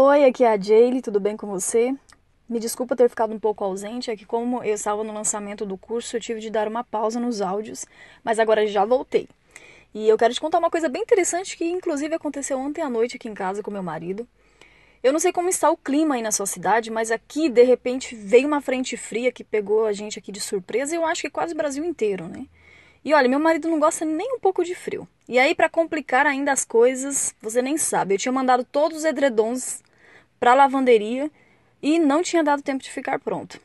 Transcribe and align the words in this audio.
Oi, 0.00 0.24
aqui 0.26 0.44
é 0.44 0.52
a 0.52 0.56
Jaylee, 0.56 1.02
tudo 1.02 1.18
bem 1.18 1.36
com 1.36 1.48
você? 1.48 1.92
Me 2.48 2.60
desculpa 2.60 2.94
ter 2.94 3.10
ficado 3.10 3.34
um 3.34 3.38
pouco 3.40 3.64
ausente, 3.64 4.12
é 4.12 4.16
que 4.16 4.24
como 4.24 4.62
eu 4.62 4.72
estava 4.72 5.02
no 5.02 5.12
lançamento 5.12 5.66
do 5.66 5.76
curso, 5.76 6.16
eu 6.16 6.20
tive 6.20 6.38
de 6.38 6.50
dar 6.50 6.68
uma 6.68 6.84
pausa 6.84 7.18
nos 7.18 7.40
áudios, 7.40 7.84
mas 8.22 8.38
agora 8.38 8.64
já 8.64 8.84
voltei. 8.84 9.28
E 9.92 10.08
eu 10.08 10.16
quero 10.16 10.32
te 10.32 10.40
contar 10.40 10.58
uma 10.60 10.70
coisa 10.70 10.88
bem 10.88 11.02
interessante 11.02 11.56
que 11.56 11.64
inclusive 11.64 12.14
aconteceu 12.14 12.60
ontem 12.60 12.80
à 12.80 12.88
noite 12.88 13.16
aqui 13.16 13.28
em 13.28 13.34
casa 13.34 13.60
com 13.60 13.72
meu 13.72 13.82
marido. 13.82 14.24
Eu 15.02 15.12
não 15.12 15.18
sei 15.18 15.32
como 15.32 15.48
está 15.48 15.68
o 15.68 15.76
clima 15.76 16.14
aí 16.14 16.22
na 16.22 16.30
sua 16.30 16.46
cidade, 16.46 16.92
mas 16.92 17.10
aqui 17.10 17.48
de 17.48 17.64
repente 17.64 18.14
veio 18.14 18.46
uma 18.46 18.60
frente 18.60 18.96
fria 18.96 19.32
que 19.32 19.42
pegou 19.42 19.84
a 19.84 19.92
gente 19.92 20.16
aqui 20.16 20.30
de 20.30 20.40
surpresa 20.40 20.94
e 20.94 20.96
eu 20.96 21.04
acho 21.04 21.22
que 21.22 21.30
quase 21.30 21.54
o 21.54 21.56
Brasil 21.56 21.84
inteiro, 21.84 22.28
né? 22.28 22.46
E 23.04 23.12
olha, 23.12 23.28
meu 23.28 23.40
marido 23.40 23.66
não 23.66 23.80
gosta 23.80 24.04
nem 24.04 24.34
um 24.34 24.38
pouco 24.38 24.62
de 24.62 24.76
frio. 24.76 25.08
E 25.28 25.40
aí, 25.40 25.56
para 25.56 25.68
complicar 25.68 26.24
ainda 26.24 26.52
as 26.52 26.64
coisas, 26.64 27.34
você 27.42 27.60
nem 27.60 27.76
sabe, 27.76 28.14
eu 28.14 28.18
tinha 28.18 28.30
mandado 28.30 28.62
todos 28.62 28.98
os 28.98 29.04
edredons 29.04 29.82
para 30.38 30.54
lavanderia 30.54 31.30
e 31.82 31.98
não 31.98 32.22
tinha 32.22 32.42
dado 32.42 32.62
tempo 32.62 32.82
de 32.82 32.90
ficar 32.90 33.18
pronto. 33.18 33.60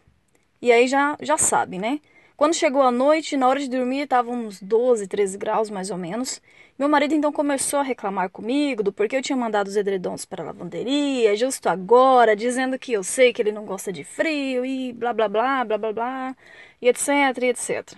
E 0.61 0.71
aí 0.71 0.87
já 0.87 1.17
já 1.21 1.37
sabe, 1.37 1.77
né? 1.77 1.99
Quando 2.35 2.55
chegou 2.55 2.81
a 2.81 2.91
noite, 2.91 3.37
na 3.37 3.47
hora 3.47 3.59
de 3.59 3.69
dormir, 3.69 4.01
estava 4.01 4.31
uns 4.31 4.61
12, 4.61 5.07
13 5.07 5.37
graus 5.37 5.69
mais 5.69 5.91
ou 5.91 5.97
menos. 5.97 6.41
Meu 6.77 6.89
marido 6.89 7.13
então 7.13 7.31
começou 7.31 7.79
a 7.79 7.83
reclamar 7.83 8.29
comigo 8.29 8.81
do 8.81 8.91
porquê 8.91 9.17
eu 9.17 9.21
tinha 9.21 9.37
mandado 9.37 9.67
os 9.67 9.75
edredons 9.75 10.25
para 10.25 10.41
a 10.41 10.47
lavanderia, 10.47 11.35
justo 11.37 11.69
agora, 11.69 12.35
dizendo 12.35 12.79
que 12.79 12.93
eu 12.93 13.03
sei 13.03 13.31
que 13.31 13.41
ele 13.41 13.51
não 13.51 13.65
gosta 13.65 13.93
de 13.93 14.03
frio 14.03 14.65
e 14.65 14.91
blá 14.91 15.13
blá 15.13 15.29
blá, 15.29 15.63
blá 15.63 15.77
blá 15.77 15.93
blá, 15.93 16.35
e 16.81 16.89
etc, 16.89 17.07
e 17.41 17.45
etc. 17.45 17.93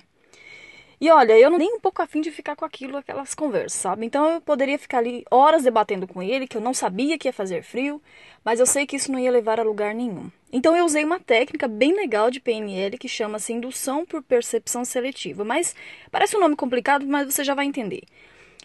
E 1.06 1.12
olha, 1.12 1.38
eu 1.38 1.52
não 1.52 1.60
nem 1.60 1.72
um 1.72 1.80
pouco 1.80 2.02
afim 2.02 2.20
de 2.20 2.32
ficar 2.32 2.56
com 2.56 2.66
aquilo, 2.66 2.98
aquelas 2.98 3.36
conversas, 3.36 3.80
sabe? 3.80 4.08
Então 4.08 4.28
eu 4.28 4.42
poderia 4.42 4.76
ficar 4.80 4.98
ali 4.98 5.24
horas 5.30 5.62
debatendo 5.62 6.08
com 6.08 6.20
ele, 6.20 6.48
que 6.48 6.58
eu 6.58 6.62
não 6.62 6.74
sabia 6.74 7.16
que 7.16 7.28
ia 7.28 7.32
fazer 7.32 7.62
frio, 7.62 8.02
mas 8.44 8.60
eu 8.60 8.66
sei 8.66 8.88
que 8.88 8.96
isso 8.96 9.12
não 9.12 9.20
ia 9.20 9.30
levar 9.30 9.60
a 9.60 9.64
lugar 9.64 9.94
nenhum. 9.94 10.32
Então 10.52 10.76
eu 10.76 10.84
usei 10.84 11.04
uma 11.04 11.20
técnica 11.20 11.68
bem 11.68 11.94
legal 11.96 12.32
de 12.32 12.40
PNL 12.40 12.98
que 12.98 13.08
chama-se 13.08 13.54
indução 13.54 14.04
por 14.04 14.24
percepção 14.24 14.84
seletiva. 14.84 15.46
Mas 15.46 15.76
parece 16.10 16.36
um 16.36 16.40
nome 16.40 16.56
complicado, 16.56 17.06
mas 17.06 17.32
você 17.32 17.44
já 17.44 17.54
vai 17.54 17.68
entender. 17.68 18.02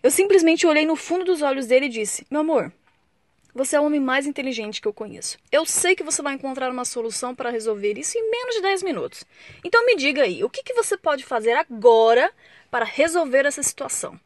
Eu 0.02 0.10
simplesmente 0.10 0.66
olhei 0.66 0.86
no 0.86 0.96
fundo 0.96 1.26
dos 1.26 1.42
olhos 1.42 1.66
dele 1.66 1.86
e 1.86 1.90
disse: 1.90 2.26
Meu 2.30 2.40
amor, 2.40 2.72
você 3.54 3.76
é 3.76 3.80
o 3.80 3.84
homem 3.84 4.00
mais 4.00 4.26
inteligente 4.26 4.80
que 4.80 4.88
eu 4.88 4.92
conheço. 4.92 5.38
Eu 5.50 5.66
sei 5.66 5.94
que 5.94 6.02
você 6.02 6.22
vai 6.22 6.34
encontrar 6.34 6.70
uma 6.70 6.84
solução 6.84 7.34
para 7.34 7.50
resolver 7.50 7.98
isso 7.98 8.16
em 8.16 8.30
menos 8.30 8.54
de 8.54 8.62
10 8.62 8.82
minutos. 8.82 9.24
Então 9.64 9.84
me 9.84 9.96
diga 9.96 10.22
aí, 10.22 10.44
o 10.44 10.50
que, 10.50 10.62
que 10.62 10.74
você 10.74 10.96
pode 10.96 11.24
fazer 11.24 11.52
agora 11.52 12.32
para 12.70 12.84
resolver 12.84 13.46
essa 13.46 13.62
situação? 13.62 14.18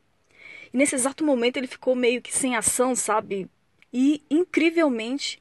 E 0.72 0.76
nesse 0.76 0.94
exato 0.94 1.24
momento 1.24 1.56
ele 1.56 1.66
ficou 1.66 1.94
meio 1.94 2.20
que 2.20 2.34
sem 2.34 2.56
ação, 2.56 2.94
sabe? 2.94 3.48
E 3.92 4.22
incrivelmente 4.30 5.40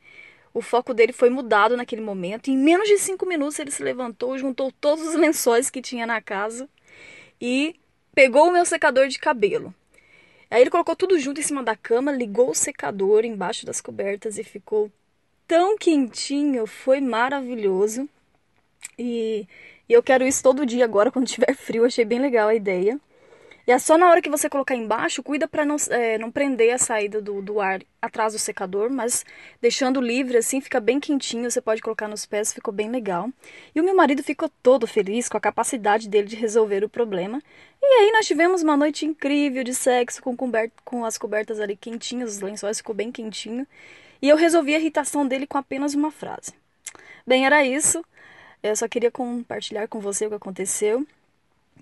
o 0.54 0.61
foco 0.61 0.94
dele 0.94 1.11
foi 1.11 1.30
mudado 1.30 1.76
naquele 1.76 2.02
momento. 2.02 2.50
Em 2.50 2.58
menos 2.58 2.88
de 2.88 2.98
cinco 3.00 3.26
minutos 3.26 3.58
ele 3.58 3.72
se 3.72 3.81
levantou, 3.81 4.38
juntou 4.38 4.72
todos 4.72 5.08
os 5.08 5.16
lençóis 5.16 5.70
que 5.70 5.81
tinha 5.81 6.06
na 6.06 6.22
casa 6.22 6.70
e 7.42 7.76
pegou 8.14 8.48
o 8.48 8.52
meu 8.52 8.66
secador 8.66 9.08
de 9.08 9.17
cabelo. 9.17 9.73
Aí 10.54 10.62
ele 10.62 10.70
colocou 10.70 10.96
tudo 10.96 11.18
junto 11.18 11.40
em 11.40 11.44
cima 11.44 11.64
da 11.64 11.76
cama, 11.76 12.12
ligou 12.12 12.52
o 12.52 12.54
secador 12.54 13.26
embaixo 13.26 13.66
das 13.66 13.82
cobertas 13.82 14.38
e 14.38 14.44
ficou 14.44 14.92
tão 15.48 15.76
quentinho, 15.76 16.68
foi 16.68 17.02
maravilhoso. 17.02 18.08
E, 18.95 19.48
e 19.90 19.94
eu 19.94 20.04
quero 20.04 20.23
isso 20.23 20.44
todo 20.44 20.64
dia 20.64 20.86
agora 20.86 21.12
quando 21.12 21.26
tiver 21.26 21.56
frio, 21.56 21.86
achei 21.86 22.06
bem 22.06 22.20
legal 22.20 22.50
a 22.50 22.54
ideia. 22.54 23.00
E 23.66 23.72
é 23.72 23.80
só 23.80 23.97
na 23.97 24.09
hora 24.09 24.22
que 24.22 24.30
você 24.30 24.50
colocar 24.50 24.75
embaixo, 24.75 25.23
cuida 25.23 25.47
para 25.47 25.64
não, 25.64 25.78
é, 25.89 26.17
não 26.17 26.30
prender 26.30 26.73
a 26.73 26.78
saída 26.78 27.22
do, 27.22 27.42
do 27.42 27.61
ar 27.61 27.81
atrás 28.02 28.33
do 28.33 28.39
secador, 28.39 28.89
mas 28.89 29.25
deixando 29.61 30.02
livre 30.02 30.36
assim, 30.38 30.59
fica 30.59 30.81
bem 30.81 31.00
quentinho, 31.00 31.50
você 31.50 31.61
pode 31.61 31.81
colocar 31.81 32.09
nos 32.09 32.25
pés, 32.25 32.52
ficou 32.52 32.73
bem 32.73 32.89
legal. 32.89 33.30
E 33.73 33.80
o 33.80 33.83
meu 33.83 33.95
marido 33.95 34.22
ficou 34.22 34.50
todo 34.61 34.86
feliz 34.86 35.30
com 35.30 35.38
a 35.38 35.42
capacidade 35.42 36.09
dele 36.09 36.28
de 36.28 36.36
resolver 36.36 36.83
o 36.83 36.89
problema. 36.89 37.42
E 37.82 37.86
aí 37.86 38.11
nós 38.11 38.27
tivemos 38.27 38.61
uma 38.61 38.76
noite 38.76 39.05
incrível 39.05 39.64
de 39.64 39.73
sexo 39.73 40.21
com, 40.21 40.36
com 40.83 41.05
as 41.05 41.17
cobertas 41.17 41.61
ali 41.61 41.77
quentinhas, 41.77 42.33
os 42.33 42.42
lençóis 42.42 42.77
ficou 42.77 42.93
bem 42.93 43.14
quentinho. 43.14 43.65
E 44.21 44.27
eu 44.27 44.36
resolvi 44.36 44.76
a 44.76 44.80
irritação 44.80 45.26
dele 45.26 45.48
com 45.48 45.58
apenas 45.58 45.93
uma 45.93 46.11
frase. 46.11 46.54
Bem, 47.26 47.45
era 47.45 47.65
isso. 47.65 48.04
Eu 48.61 48.76
só 48.76 48.88
queria 48.88 49.11
compartilhar 49.11 49.88
com 49.88 49.99
você 49.99 50.26
o 50.26 50.30
que 50.30 50.36
aconteceu. 50.36 51.05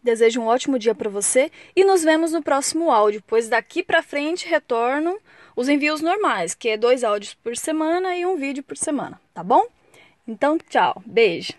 Desejo 0.04 0.42
um 0.42 0.48
ótimo 0.48 0.80
dia 0.80 0.96
para 0.96 1.10
você 1.10 1.52
e 1.76 1.84
nos 1.84 2.04
vemos 2.04 2.32
no 2.32 2.42
próximo 2.42 2.92
áudio, 2.92 3.24
pois 3.28 3.48
daqui 3.48 3.84
para 3.84 4.02
frente 4.02 4.48
retornam 4.48 5.18
os 5.56 5.70
envios 5.70 6.02
normais, 6.02 6.56
que 6.56 6.70
é 6.70 6.78
dois 6.78 7.04
áudios 7.04 7.34
por 7.36 7.56
semana 7.56 8.16
e 8.16 8.26
um 8.26 8.36
vídeo 8.36 8.64
por 8.64 8.78
semana, 8.78 9.22
tá 9.34 9.44
bom? 9.44 9.66
Então, 10.28 10.58
tchau, 10.58 11.02
beijo. 11.06 11.54